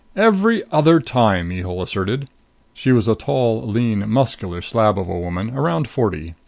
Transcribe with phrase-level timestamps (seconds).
[0.15, 2.27] "Every other time!" Mihul asserted.
[2.73, 6.33] She was a tall, lean, muscular slab of a woman, around forty.